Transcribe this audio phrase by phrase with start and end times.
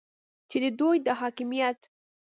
[0.49, 1.79] چې د دوی دا حاکمیت